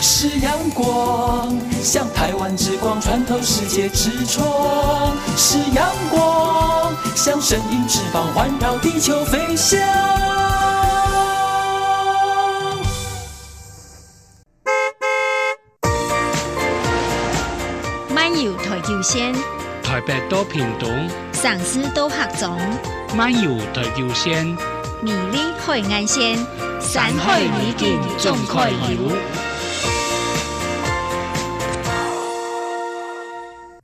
[0.00, 1.52] 是阳光，
[1.82, 4.46] 像台湾之光穿透世界之窗；
[5.36, 9.78] 是阳光，像神鹰翅膀环绕地球飞翔。
[18.08, 19.32] 漫游台球线，
[19.82, 20.88] 台北多屏东，
[21.32, 22.56] 上司多客庄，
[23.16, 24.46] 漫游台球线，
[25.02, 26.36] 美丽海岸线，
[26.80, 29.47] 山海美景总可游。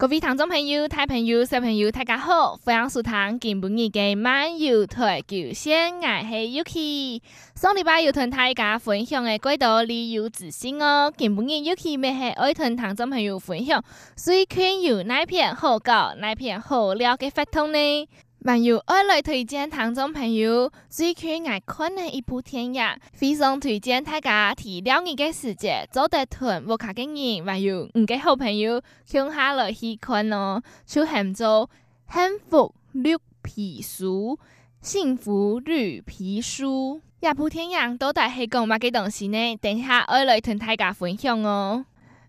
[0.05, 2.59] 各位听众朋友、大朋友、小朋友，大家好！
[2.62, 7.23] 欢迎收听今晡日嘅漫游台球线，我系 Yuki。
[7.55, 13.83] 上礼拜有同大家分享嘅轨道旅游资讯哦，今晡日 Yuki 咪系爱同听众朋友分享
[14.15, 18.07] 水垦有哪片好搞、哪片好料嘅活动呢？
[18.47, 30.62] 还有爱来推荐听众朋友最近爱看的一部电影，非常推荐大家提了你的时间，做得团无卡嘅人，还有你嘅好朋友，共下来去看哦。
[30.84, 31.70] 就喊做
[32.12, 34.39] 幸福绿皮书，
[34.83, 39.56] 幸福绿皮书，一部电影到底系讲乜嘅东西呢？
[39.56, 41.87] 等下爱来同大家分享哦。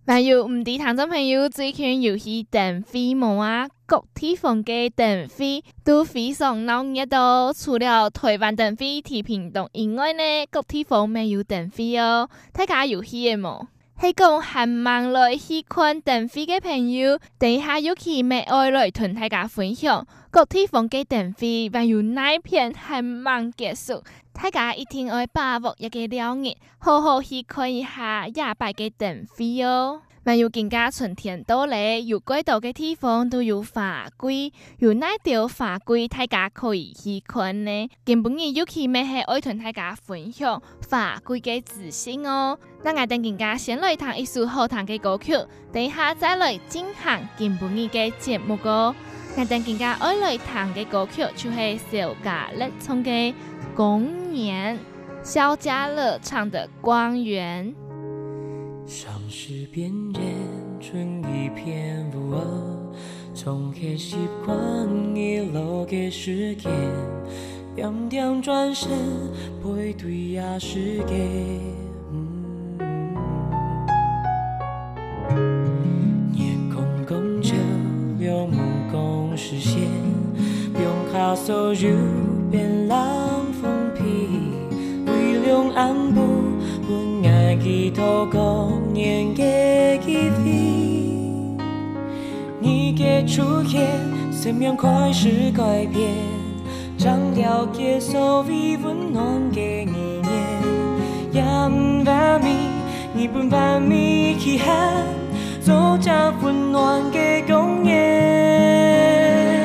[0.07, 3.67] 还有唔啲听众朋友最近游戏《邓飞梦啊？
[3.87, 12.29] 各地方嘅邓飞都非常闹热到，除了台湾邓飞提屏东以外呢，各地方没有邓飞哦。
[12.53, 13.65] 大家有去嘅冇？
[13.99, 30.01] 系讲很忙来去看邓飞嘅朋友，等一下有去咪爱来同大家分享各地方嘅邓飞，还有哪片很忙结束，大家一定要把握一个了日，好好去看一下亚伯嘅邓飞哦。
[30.25, 37.89] 还有更加春天到嚟，有几多嘅地方都有法规，有哪条法规大家可以去看呢？
[38.03, 42.57] 今晡日尤其咩系爱同大家分享法规嘅资讯哦。
[42.81, 45.33] 那我等更加先来听一首好听嘅歌曲，
[45.71, 48.95] 等一下再来进行今晡日嘅节目哦。
[49.37, 53.31] 我等更加爱来听嘅歌曲就系小家乐唱嘅
[53.75, 54.75] 《公园》，
[55.23, 57.71] 肖家乐唱的《光源》。
[58.87, 60.21] 上市边缘，
[60.79, 62.93] 春一片乌哦，
[63.33, 64.15] 从黑习
[64.45, 64.55] 惯
[65.15, 66.71] 一路嘅时间，
[67.75, 68.91] 点点转身
[69.63, 71.15] 背对呀世界。
[76.33, 77.55] 夜空空着
[78.19, 78.59] 流梦
[78.91, 79.81] 共实现，
[80.75, 81.89] 用卡索入
[82.51, 84.03] 变浪风皮，
[85.07, 86.21] 微凉暗部
[87.55, 88.27] 不爱低头
[88.91, 91.55] 年嘅记忆，
[92.59, 93.87] 你嘅出现，
[94.31, 96.09] 生命开始改变，
[96.97, 100.33] 将了解所谓温暖嘅意念，
[101.31, 102.55] 也唔怕咪，
[103.13, 105.05] 你不怕咪遗憾，
[105.61, 106.11] 走进
[106.43, 109.61] 温暖嘅公园，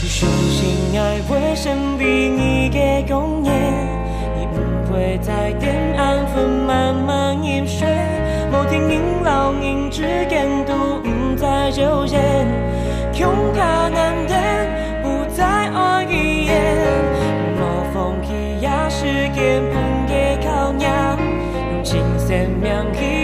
[0.00, 3.87] 去相信爱会神秘你嘅公园。
[4.98, 7.86] 会在点暗分慢慢饮水，
[8.50, 12.18] 某天迎老人之间都不再纠结，
[13.12, 14.66] 穷怕难忍
[15.00, 16.64] 不再爱一眼，
[17.56, 20.90] 莫风起呀时间碰给考验，
[21.70, 23.17] 用尽生命去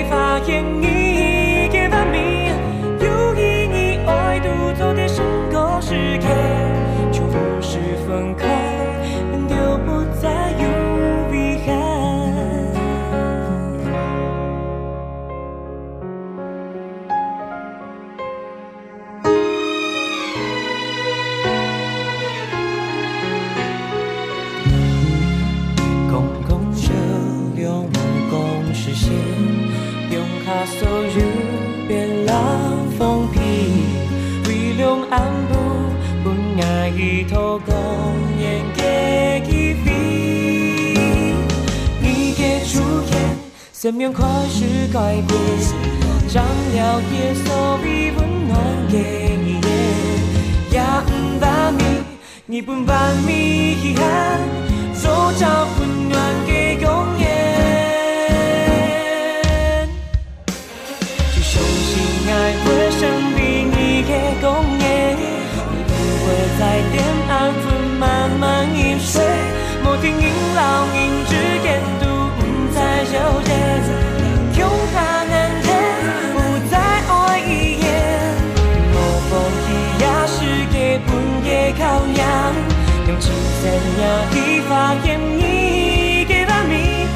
[84.33, 87.07] 一发现你给了你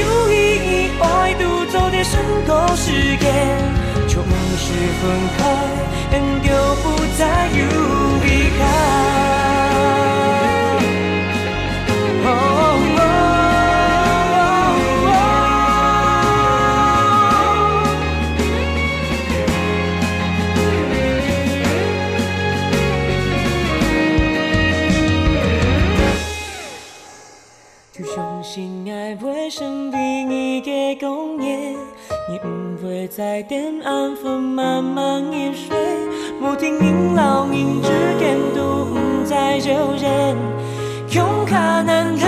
[0.00, 4.22] 有意义爱独走的深沟时间就
[4.56, 5.38] 是分开
[6.12, 7.81] 能够不再有
[35.52, 35.76] 慢一睡，
[36.40, 37.88] 不听银老明知
[38.18, 40.34] 感动在纠缠，
[41.10, 42.26] 勇敢难退，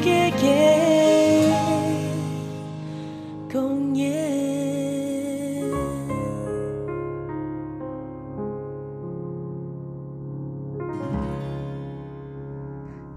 [0.00, 1.50] 给给
[3.52, 4.10] 公演。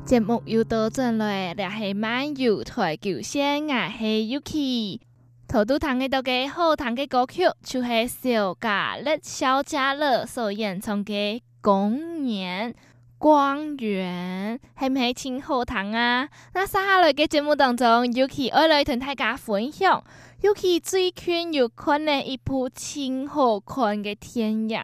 [0.05, 4.99] 节目又到阵了，这是漫游台九线，我是 Yuki。
[5.47, 11.13] 头都弹的都给好弹的歌曲，就是小家乐、小家乐所演唱的
[11.61, 12.73] 《公园》。
[13.17, 16.27] 光源系唔系真好听啊？
[16.53, 20.03] 那接下来嘅节目当中，Yuki 爱来同大家分享
[20.41, 24.79] ，Yuki 最近有看嘅一部真好看嘅电影。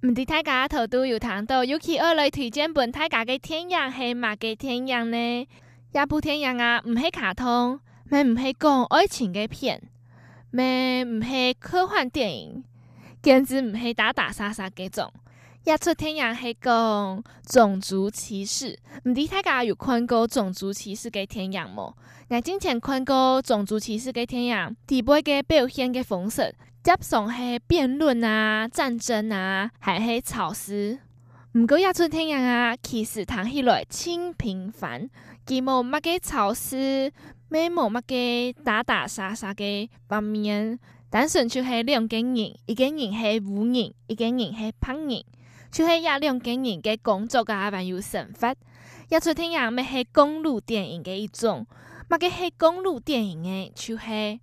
[0.00, 5.48] 唔知大家头都有听到，Yuki 爱来推荐本大家嘅电影系乜嘅电影呢？
[5.92, 9.80] 一部电影啊，唔系卡通，咩唔系讲爱情嘅片，
[10.50, 12.64] 咩唔系科幻电影，
[13.22, 15.12] 简直唔系打打杀杀嘅种。
[15.66, 21.90] 一出电影系讲种族歧视，唔知大家有看过种族歧视嘅电影冇？
[22.28, 30.98] 我之前看过种族歧视嘅电影，底部嘅表现嘅方式，接上系辩论啊、战争啊，还系草诗。
[31.52, 35.08] 唔过一出电影啊，其实谈起来轻平凡，
[35.46, 37.10] 既冇乜嘅草诗，
[37.48, 40.78] 咩冇乜嘅打打杀杀嘅场面，
[41.08, 45.24] 单纯就系两个人，一个人系乌人，一个人系白人。
[45.74, 48.54] 就系要两个人嘅工作啊，还有生法。
[49.08, 51.66] 要出电影咪系公路电影嘅一种，
[52.08, 54.40] 乜嘅系公路电影嘅，就系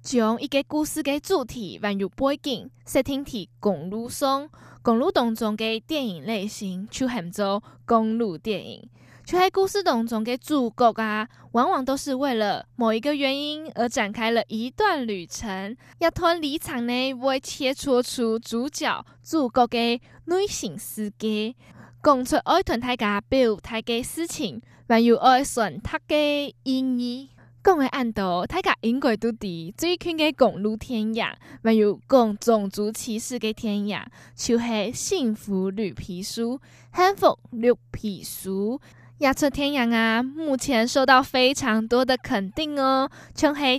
[0.00, 4.48] 将一个故事嘅主题还有背景设定喺公路上，
[4.80, 8.88] 公路当中嘅电影类型就喊做公路电影。
[9.30, 15.76] 就喺故事当中嘅主角啊，往往都是为了某一个原因而展开了一段旅程。
[16.00, 21.54] 一段旅程呢，会切磋出主角、主角嘅内心世界，
[22.02, 27.30] 讲出爱同大家表态嘅事情，还有爱选他嘅意义。
[27.62, 34.04] 讲嘅暗道，大家应该都知最近嘅公路天涯，还有讲种族歧视嘅天涯，
[34.34, 36.58] 就系《幸福绿皮书》。
[36.96, 38.80] 幸福绿皮书。
[39.20, 43.78] 亚出天阳啊，目前受到非常多的肯定哦，从系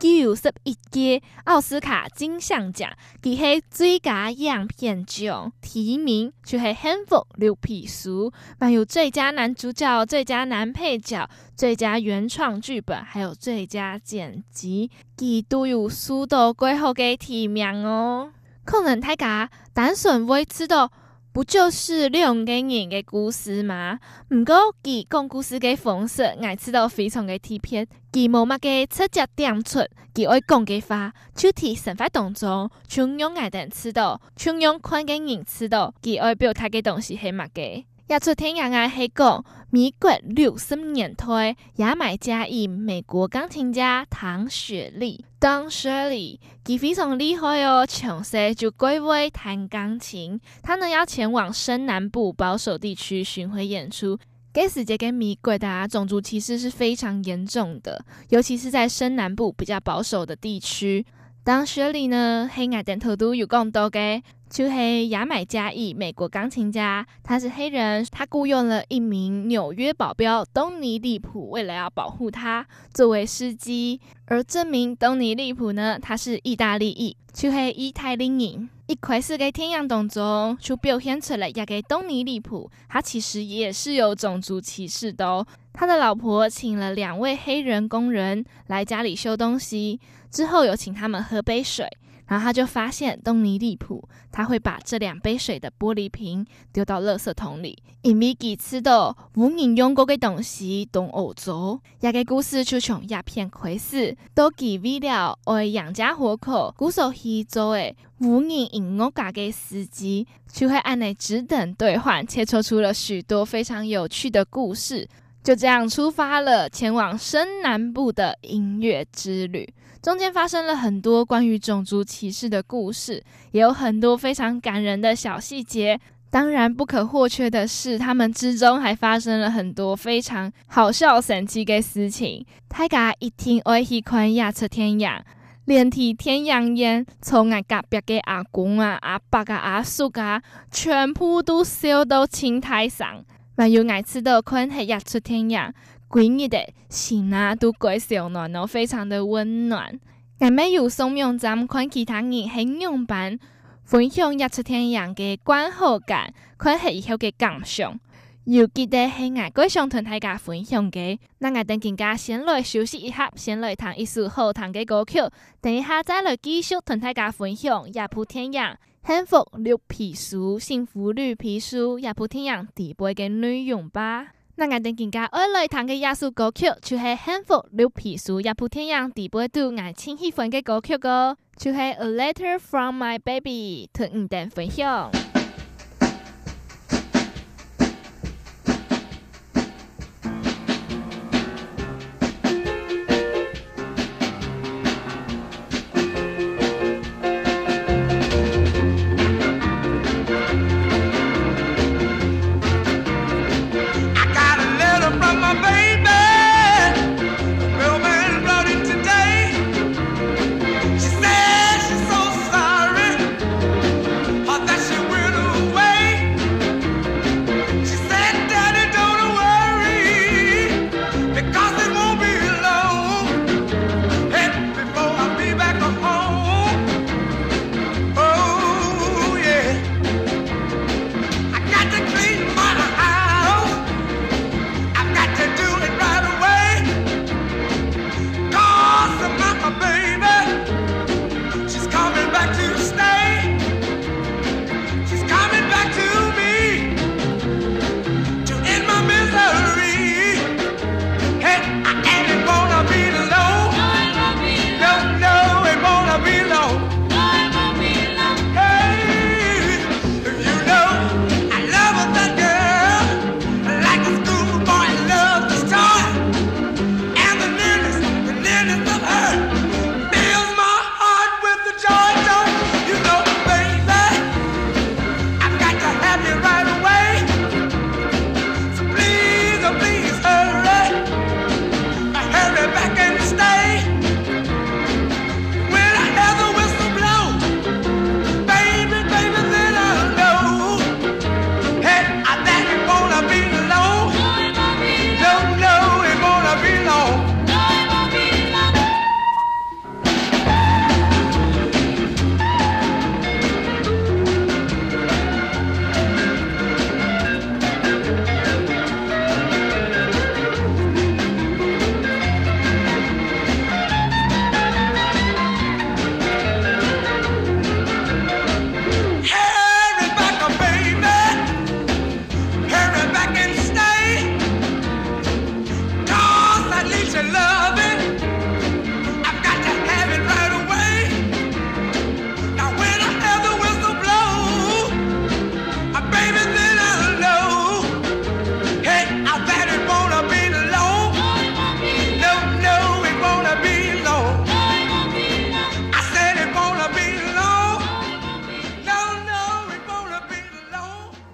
[0.00, 18.32] 第九十一届奥斯卡金像奖，佢系最佳影片奖提名，就系幸福绿皮书，还有最佳男主角、最佳男配角、最佳原创剧本，还有最佳剪辑，佢都有数到最后嘅提名哦。
[18.64, 20.90] 可能大家单纯会知道。
[21.32, 24.00] 不就是两个人的故事吗？
[24.30, 27.86] 唔过佢讲故事嘅方式，我知道非常嘅特别。
[28.12, 37.84] 佢冇乜嘅直接点出，佢爱讲嘅话，就提生活当中，从用爱人知道，从用看嘅人知道，佢爱表达嘅东西系乜嘅。
[38.12, 50.40] 一出电影啊，黑讲米国六十年代牙买加裔美国钢琴家唐雪莉，唐雪莉佢非常厉害哦，从小就乖乖弹钢琴。
[50.60, 54.18] 他呢要前往深南部保守地区巡回演出。
[54.52, 61.06] 该时节嘅美国的种族歧视是非常严重的，尤其是在深南部比较保守的地区。
[61.44, 64.20] 唐雪莉呢，黑眼点头都有讲到嘅。
[64.50, 74.00] 就系牙买加裔美国钢琴家，他是黑人，他雇佣了一名纽约保镖东尼利普，为了要保护他作为司机。
[74.26, 78.68] 而这名东尼利普呢，他是意大利裔，就系意大利人。
[78.88, 85.46] 一开始嘅电影当中就表现出来，一个东尼利普，他其实也是有种族歧视的哦。
[85.72, 91.88] 他的老婆请了两位黑人工人来家里修东西，之后有请他们喝杯水。
[92.30, 101.80] 然后他就发现东尼利普他会把这两杯水的玻璃瓶丢到垃圾桶里，因为他知道无人用过的东西都恶做。
[101.98, 115.08] 这个故事就从鸦片开始，都给为了爱养家活口，故所去做的无人音乐家的司机，就会按呢纸等兑换，切磋出了许多非常有趣的故事。
[115.42, 119.68] 就这样出发了，前往深南部的音乐之旅。
[120.02, 126.00] 中间发生了很多关于种族歧视的故事，也有很多非常感人的小细节。
[126.30, 132.46] 当然，不可或缺的是，他们之中还发生了很多非常好笑、神奇的事情。
[132.68, 135.22] 大家一定会喜欢亚出天阳，
[135.64, 140.40] 连体天阳烟，从俺隔壁的阿公啊、阿伯啊、阿叔啊，
[140.70, 143.24] 全部都笑到青苔上。
[143.56, 145.74] 还有爱吃到看系亚出天阳。
[146.10, 150.00] 闺蜜的心啊，都怪小暖哦，非常的温暖。
[150.40, 153.38] 俺们有松苗站看其他人很勇敢，
[153.84, 158.00] 分享日出天阳嘅观后感，看系以后嘅感想。
[158.44, 165.20] 又记得系俺过想同大家分享嘅，那我等更加先来休息一下，先来弹一首好听嘅歌曲，
[165.60, 168.76] 等一下再来继续同大家分享日出天阳
[169.06, 174.39] 幸福绿皮书，幸福绿皮书，日出天阳第八嘅内容吧。
[174.56, 185.10] 那我哋更加爱来弹个亚速歌曲，就是幸福绿皮书，亚普天阳第八度，我亲喜欢的歌曲歌，就是 A Letter From My Baby，同你哋分享。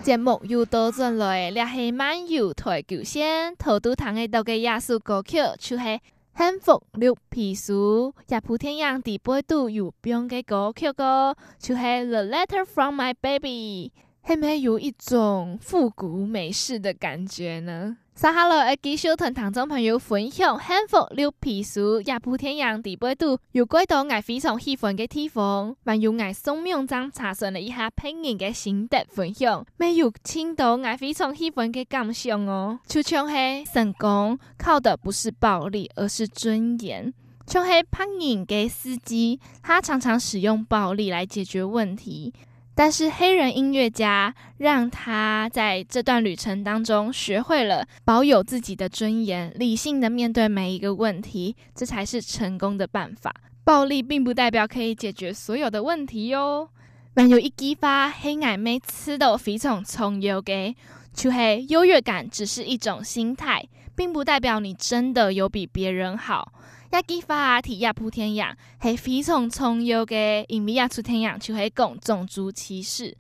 [0.07, 13.91] 节目又多转来，这是漫游台球线，头都弹的到个艺术歌曲，就是幸福六皮书，亚普天阳第八度有变的歌曲歌，就是 The Letter From My Baby，
[14.25, 17.97] 系咪有一种复古美式的感觉呢？
[18.19, 32.81] 撒哈罗爱继续同听众朋友分享幸福绿皮书，日出天阳第八度有几多我非常喜欢嘅地方，还有我送命章查询了一下配音嘅心得分享，没有听到我非常喜欢嘅感想哦。
[32.87, 37.13] 就像系成功靠的不是暴力，而是尊严。
[37.47, 42.33] 像黑胖影给司机，他常常使用暴力来解决问题。
[42.79, 53.35] 但是黑人音乐家让他在这段旅程当中学会了保有自己的尊严，理性的面对每一个问题，这才是成功的办法。
[53.65, 56.69] 暴力并不代表可以解决所有的问题哟。
[57.15, 60.77] 还有一激发黑矮妹吃的非常重要的，
[61.15, 63.67] 就是优越感只是一种心态，
[63.97, 66.53] 并不代表你真的有比别人好。
[66.93, 73.17] 亚基法提亚普天阳系非常重要嘅，因为亚出天阳就会讲种族歧视。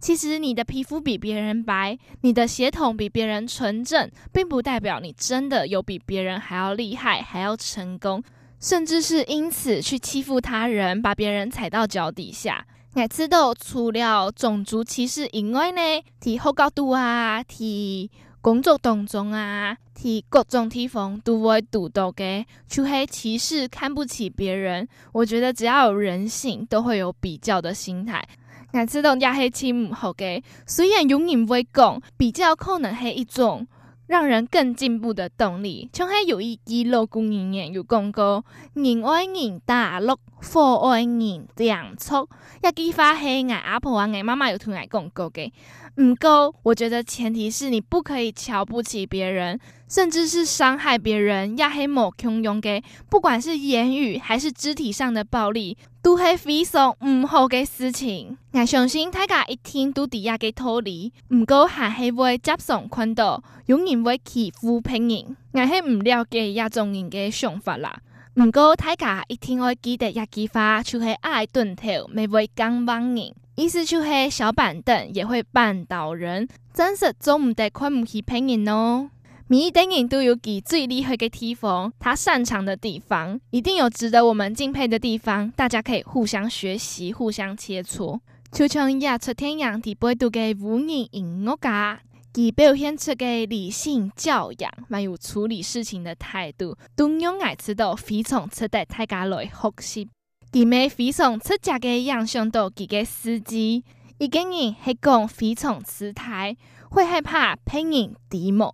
[0.00, 8.22] 其实你的皮肤比别人白，你的血统比别人纯正，并不代表你真的有比别人还要厉害，还要成功，
[8.58, 12.66] 甚至是因此去欺负他人，把别人踩到脚底下。
[12.94, 15.80] 我知道除了种族歧视以外呢，
[16.18, 18.10] 提好高度啊，提。
[18.42, 24.88] 工作当中啊，提各种地方都会遇到的，就系歧视、看不起别人。
[25.12, 28.26] 我觉得只要有人性，都会有比较的心态。
[28.72, 33.66] 我知道也系挺唔好嘅，虽然永远会讲比较，可能系一种
[34.10, 35.88] 让人更进步的动力。
[35.92, 42.28] 像系有一句老古语言有讲过：人爱人大陆，佛爱人点醋。
[42.60, 45.52] 一句话系我阿婆啊，我妈妈有同我讲过嘅。
[46.00, 52.80] 唔够，我觉得前提是你不可以瞧不起别人，甚至是伤害别人，也系冇强用嘅。
[53.08, 58.38] 不管是言语还是肢体上的暴力，都系非常唔好嘅事情。
[58.52, 65.36] 我相信大家一听都底下嘅道理，唔过还系会接受看到，永远会欺负别人。
[65.52, 67.98] 我系唔了解亚种人嘅想法啦。
[68.34, 73.34] 唔过大家一听我记得一句话，就系爱断头，未会讲帮人。
[73.56, 79.10] 意思就是小板凳也会绊倒人，真实总唔得看唔起别人哦。
[79.52, 85.50] 每一个人都有其最厉害的地方，他擅长的地方，一定有值得我们敬佩的地方。
[85.56, 88.20] 大家可以互相学习，互相切磋。
[88.52, 91.98] 就像亚出天阳第八度嘅无人音乐家，
[92.32, 100.08] 其表现出嘅理性教养，还有处理事情的态度，都让我知道非常值得大家来学习。
[100.52, 103.82] 佢每非常出色嘅影响到佢嘅司机，
[104.18, 106.56] 一个人系讲非常姿态，
[106.88, 108.70] 会害怕别人低毛；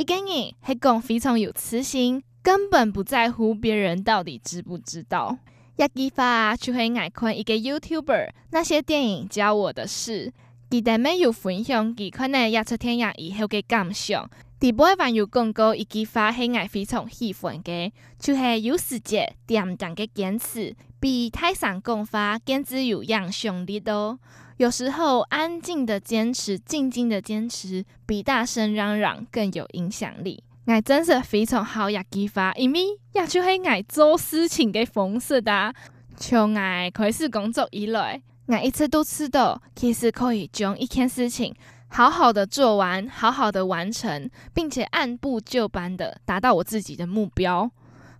[0.00, 5.36] 一个人系讲非常有自信，根本不在乎别人到底知不知道。
[5.76, 10.32] 一句话就会爱看一个 YouTuber，那些电影教我的事，
[10.70, 14.30] 佢哋没有分享佢看呢亚出天涯以后嘅感想。
[14.58, 20.74] 第八还有讲过一句话系我非常喜欢嘅，就、是、有时间点点嘅坚持。
[20.98, 24.18] 比台上讲话简直有影响力多。
[24.60, 30.44] 有时候安静的坚持，静静的坚持，比大声嚷嚷更有影响力。
[30.66, 32.80] 我真是非常好一句话，因为
[33.14, 35.72] 也就是爱做事情给方式的。
[36.14, 41.54] 从我开始工作以来，我一直都知道，其实可以将一件事情
[41.88, 47.70] 好好的做完，好好的完成，并且按部就班的达到我自己的目标。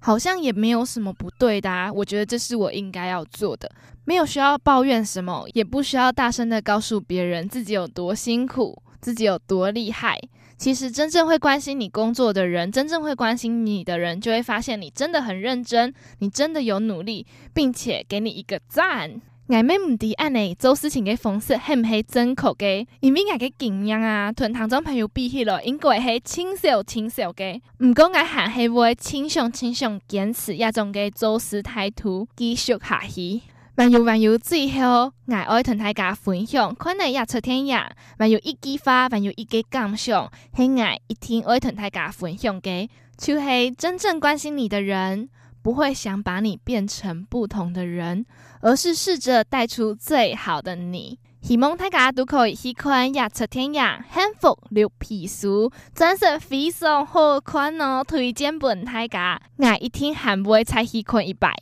[0.01, 3.71] 好像也没有什么不对的啊，我觉得这是我应该要做的，
[4.05, 10.19] 没有需要抱怨什么，也不需要大声的告诉别人自己有多辛苦，自己有多厉害。
[10.57, 19.23] 其实真正会关心你工作的人，真正会关心你的人，就会发现你真的很认真，你真的有努力，并且给你一个赞。
[19.53, 27.61] 我们唔知按呢做事情的方式系唔系正确嘅，因为我嘅经验啊，同唐中朋友比起来，应该系轻松轻松嘅。
[27.79, 33.41] 唔过我还系会轻松轻松坚持一种嘅做事态度，继续下去。
[33.77, 45.29] 还有还有最后，我爱同大家分享，可能亚出天阳，还有一句话，还有一个感想，系我一定爱同大家分享嘅，就系真正关心你的人。
[45.63, 48.25] 不会想把你变成不同的人，
[48.61, 51.19] 而是试着带出最好的你。
[51.43, 58.05] 希望大家都可以喜欢亚彻天涯幸福绿皮书，真是非常好看哦！
[58.07, 61.55] 推荐本大家，我一天还不会再喜欢一百。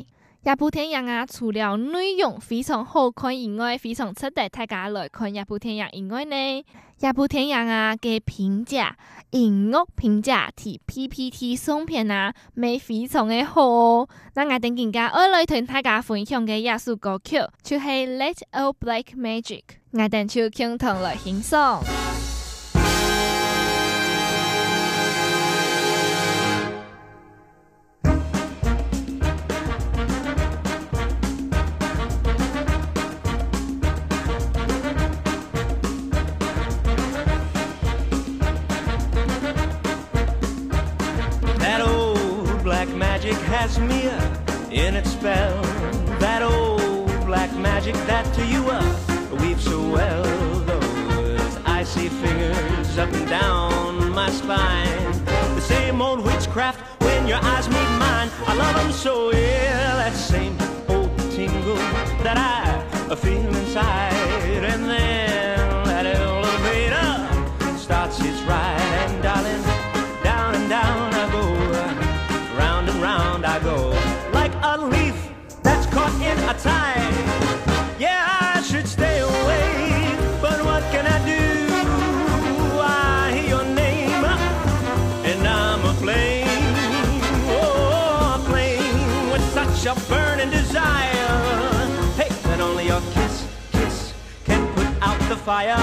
[0.48, 6.64] 亚出天阳啊，除了内容非常好看以外，非常值得大家来看亚出天阳以外呢，
[7.00, 8.96] 亚出天阳啊嘅评价，
[9.28, 14.08] 音乐评价提 PPT 送片啊，咪非常的好哦。
[14.36, 21.82] 那我等更加二来同大家分享嘅亚述歌曲，就系 Let All Black Magic，我等就共同来欣赏。
[95.48, 95.78] Fire.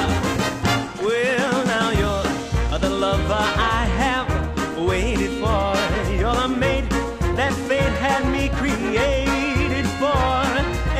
[1.02, 3.46] Well, now you're the lover
[3.78, 4.30] I have
[4.78, 5.74] waited for.
[6.20, 6.88] You're the mate
[7.36, 10.22] that fate had me created for.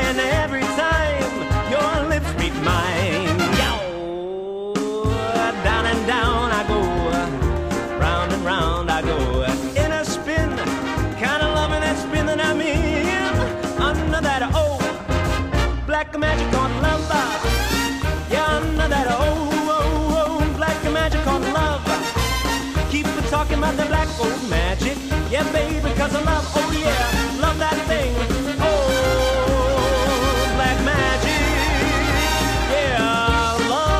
[0.04, 1.30] And every time
[1.74, 4.74] your lips meet mine, yow,
[5.62, 6.80] down and down I go,
[8.00, 9.44] round and round I go.
[9.82, 10.50] In a spin,
[11.22, 13.26] kind of loving that spin that I'm in.
[13.80, 14.82] Under that old
[15.86, 16.55] black magic
[24.15, 24.97] about the black old magic.
[25.29, 28.15] Yeah, baby, cause I love, oh yeah, love that thing.
[28.61, 28.87] Oh,
[30.55, 31.41] black magic.
[32.71, 33.91] Yeah, love.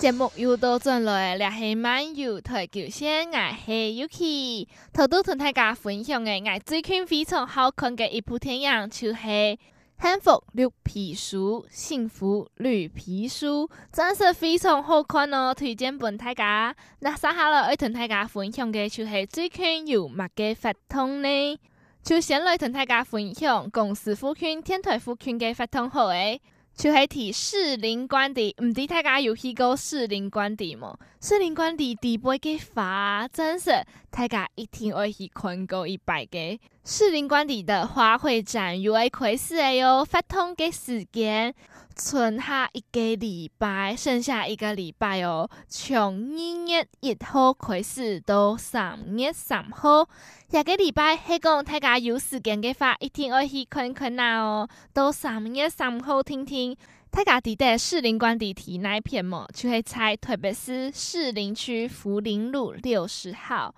[0.00, 4.66] 节目又到转来，掠系漫游台九线，我系 Yuki。
[4.92, 9.58] 头都同大家分享嘅，我最近非常好看嘅一部电影，就系、是。
[10.01, 15.53] 幸福绿皮书，幸福绿皮书，真是非常好看哦！
[15.53, 16.73] 推荐本大家。
[16.99, 21.59] 那接下来要同大家分享的就是最近有乜嘅活动呢？
[22.01, 26.41] 就先来同大家分享公司附近、天台附近嘅活动好诶。
[26.79, 30.97] 就系提士林官邸，唔知大家有去过士林官邸吗？
[31.19, 36.57] 士林官邸底部嘅花，真是大家一定会去看过一百个。
[36.85, 41.53] 士林官邸的花卉展有会开始诶哟，发通嘅时间，
[41.99, 50.07] 剩下一个礼拜，剩下一个礼拜哦，从二月一号开始到三月三号。
[50.47, 54.67] 下个礼拜，系讲大家有时间嘅话，一定要去看看啦哦。
[54.93, 56.73] 到三月三号听听，
[57.11, 59.45] 大家记得士林官邸提那一片么？
[59.53, 63.75] 就会在特别是士林区福林路六十号。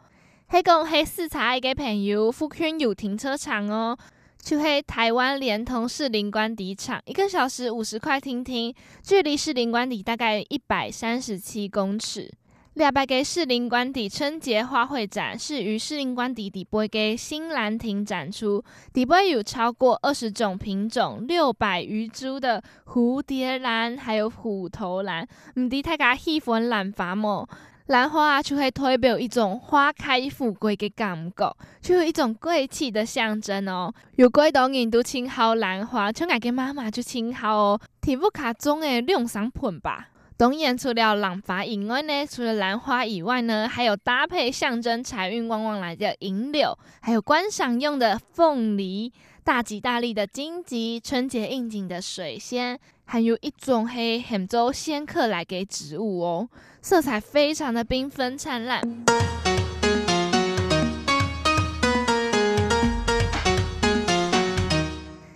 [0.51, 3.97] 系讲系视察嘅朋友，附近有停车场哦。
[4.41, 8.73] 就系台湾连同士林官邸场，一个小时五十块听听，
[9.03, 12.31] 距离士林官邸大概一百三十七公尺。
[12.75, 25.27] 两百个士林官邸春节花卉展是于士林官邸底部嘅新兰亭展出，底部有超过二十种品种、六百余株的蝴蝶兰，还有虎头兰。
[25.55, 27.47] 唔知大家喜欢兰花么？
[27.87, 33.93] 兰花啊，就会代表一种花开富贵嘅感觉，就有一种贵气的象征哦。
[34.15, 40.07] 有几多人都称好兰花，像我嘅妈妈就称好哦，题目卡中的两三盆吧。
[40.37, 49.13] 当然，除了兰花以外呢，除了兰花以外呢，还有搭配象征财运旺旺来的银柳，还有观赏用的凤梨，
[49.43, 52.79] 大吉大利的荆棘，春节应景的水仙，
[53.11, 56.47] 还有一种黑很州仙客来给植物哦，
[56.81, 58.79] 色彩非常的缤纷灿烂。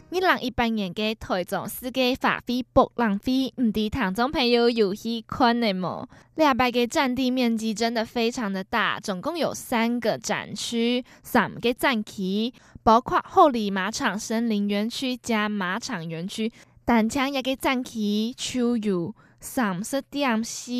[0.10, 6.08] 二零一八年嘅台中世界花卉博览会，唔知听众朋友有去看的么？
[6.36, 16.52] 两百个占地面积真的非常的大，总共有三个展区，三个展区，包括后里马场森林园区加马场园区，
[16.86, 20.72] 单枪一个展区就有三十点四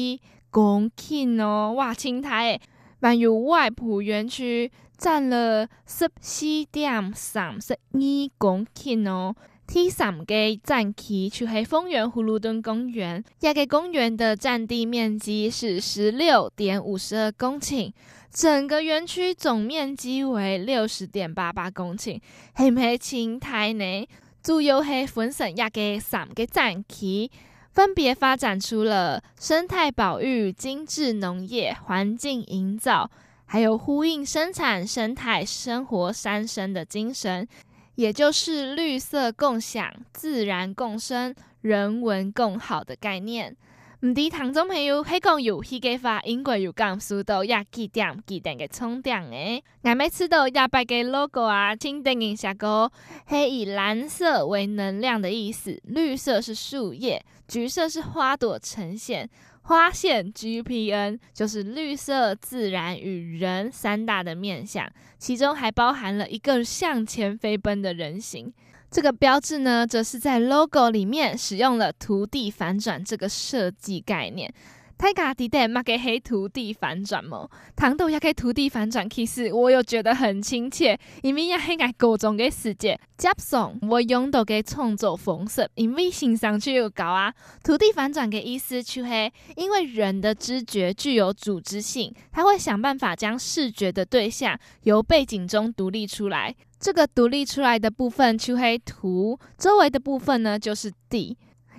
[0.50, 2.62] 公顷哦，哇，青苔诶，
[3.02, 4.72] 还有外埔园区。
[4.98, 8.00] 占了十四点三十二
[8.38, 9.36] 公顷哦。
[9.68, 17.92] 第三个展区就是丰原葫芦墩公园，这个公园的占地面积是十六点五十二公顷，
[18.32, 22.22] 整个园区总面积为六十点八八公顷，
[22.56, 24.08] 是不是青苔呢？
[24.46, 27.32] 主要系分成一个三个展区，
[27.72, 33.10] 分别发展出了生态保育、精致农业、环境营造。
[33.46, 37.48] 还有呼应生产生态生活三生的精神，
[37.96, 43.58] 也就是绿色共享、自然共生、人文共好的概念。
[44.06, 49.64] 唔知听众朋友系讲游戏嘅话，应该有感受到也几点几点嘅充电诶。
[49.82, 52.92] 我每次都廿八个 logo 啊，请等一下个
[53.28, 59.28] 系以蓝色为能量的意思，绿色是树叶，橘色是花朵呈现。
[59.64, 64.88] 花线 GPN 就是绿色、自然与人三大的面向，
[65.18, 68.54] 其中还包含了一个向前飞奔的人形。
[68.90, 74.54] 这个标志呢，则是在 logo 里面使用了土地反转这个设计概念。
[74.98, 75.84] 大家记得嘛？
[75.84, 77.52] 给黑土地反转么？
[77.76, 82.98] 糖豆也给土地反转，其实我又觉得很亲切，因为也系爱各种嘅世界。
[83.18, 87.34] 接送我用到嘅创作方式，因为欣赏就有高啊。
[87.62, 96.56] 土地反转嘅意思就是，因为人的知觉具有组织性，他会想办法将视觉的对象由背景中独立出来。
[96.80, 101.38] 这个独立出来的部分就是土，周围的部分呢就是地。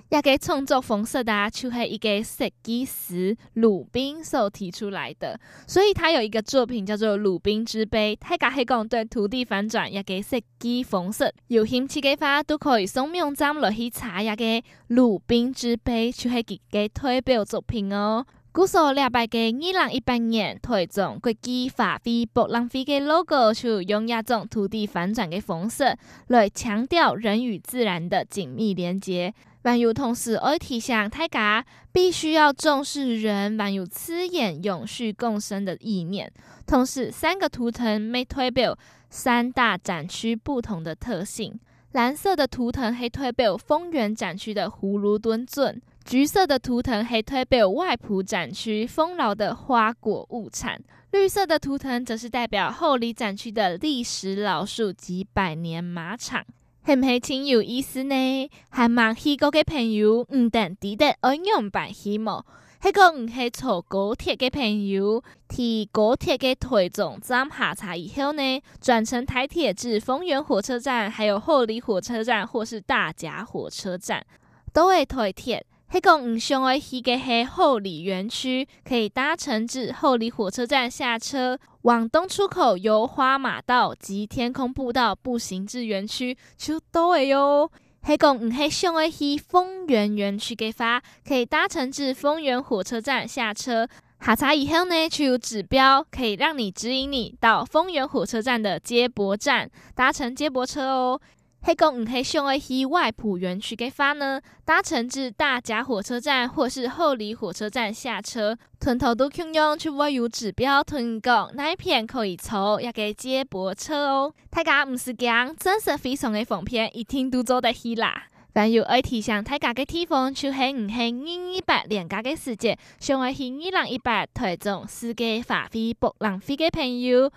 [0.09, 8.15] 也给创作红色的啊，就是一个设计师鲁宾所提出来的，所以他有一个作品叫做《鲁宾之碑》。
[8.17, 14.33] 他家系讲对土地反转，也给设计风色，有兴趣的话都可以上网站落去查一下
[14.87, 18.25] 《鲁宾之碑》，就是佢嘅代表作品哦。
[18.57, 25.95] 故说两百个二零一八年台中国际花卉博览会嘅 logo，就用一种土地反转嘅风色
[26.29, 29.31] 来强调人与自然的紧密连接。
[29.63, 36.33] 还有同时爱提醒大家，必须要重视人还有资源永续共生的意念。
[36.65, 38.75] 同时，三个图腾没代表
[39.11, 41.59] 三大展区不同的特性。
[41.91, 56.45] 蓝色的图腾系代表丰原展区的葫芦墩圳，橘色的图腾系代表外埔展区丰饶的花果物产，绿色的图腾则是代表后里展区的历史老树及百年马场。
[56.85, 58.49] 系唔系挺有意思呢？
[58.69, 62.45] 还蛮去过嘅朋友，唔等记得爱用白希望。
[62.81, 74.25] 系个唔系坐高铁嘅朋友，提高铁嘅台中站下车以后呢，转乘台铁至丰原火车站，还有后里火车站或是大甲火车站，
[74.71, 75.65] 都会台铁。
[75.89, 87.71] 系个唔想爱去嘅系后里园区，可以搭乘至后里火车站下车，往东出口由花马道及天空步道步行至园区，就到诶哟。
[88.05, 93.87] 系个唔系想爱去丰原园区嘅发，可以搭乘至丰原火车站下车，
[94.21, 101.19] 下车以后呢，就有指标可以让你指引你到丰原火车站的接驳站，搭乘接驳车哦。
[101.65, 114.33] 系讲唔系想要去外埔园区嘅话呢，搭乘至大甲火车站或是后里火车站下车，屯头都可用去会有指标屯讲哪一片可以坐一个接驳车哦。
[114.49, 118.27] 大家唔是讲真实非常嘅方便，一听都做得起啦。
[118.55, 127.29] 还有爱提醒大家嘅地方，就系唔系二二八连假嘅时节，想要去二零一八台中世界花卉博览会嘅朋友。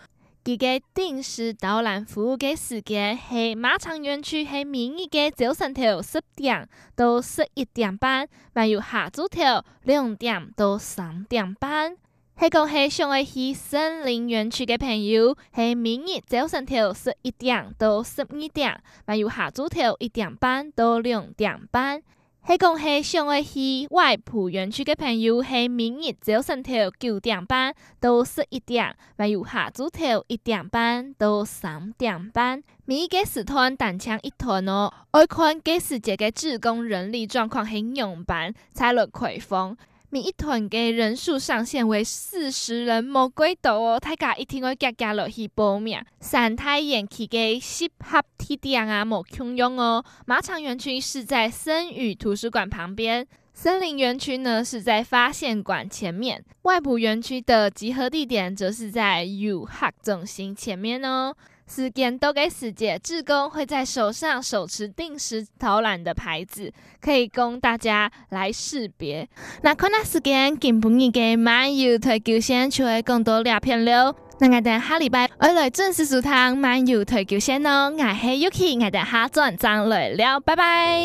[0.42, 11.96] 佢个定时导览服务嘅时间系马场园区系明日嘅早上头十点到十一点半，还有下昼头两点到三点半。
[12.38, 22.03] 系讲系想要去森林园区嘅朋友，系明日早上头十一点到十二点，还有下昼头一点半到两点半。
[22.42, 32.62] 黑讲系想要去外埔园区嘅朋友，系明日早上头九点半到十一点，还有下昼头一点半到三点半。
[32.87, 39.76] 每个时段单枪一团哦，爱看几时节嘅职工人力状况系样板，才能开放。
[40.12, 44.01] 每一团嘅人数上限为四十人，冇鬼多哦。
[44.01, 46.03] 大家一定要加加落去报名。
[46.18, 50.05] 三太园区嘅适合地点啊，冇空用哦。
[50.27, 61.33] 马场园区是在森语图书馆旁边，森林园区呢是在发现馆前面，外埔园区的集合地点则是在游客中心前面哦。
[61.72, 69.28] 时间都给时间，志工会在手上手持定时投篮的牌子，可以供大家来识别。
[69.62, 74.12] 那看那时间，今晡日嘅漫游台球线就会更多两片了。
[74.40, 77.92] 那我等下礼拜二来准时收听漫游台球线哦。
[77.96, 81.00] 我系 Yuki，我等下转账来了，拜拜。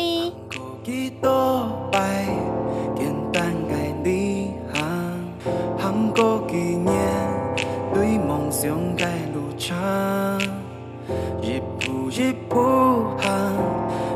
[12.18, 13.52] 一步行，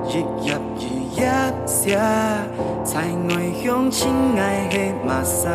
[0.08, 1.30] 一页一页
[1.66, 1.98] 写，
[2.82, 4.08] 才爱向亲
[4.38, 5.52] 爱的马桑。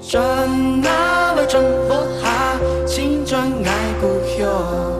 [0.00, 0.22] 转
[0.86, 4.99] 啊转，不下，青春爱故乡。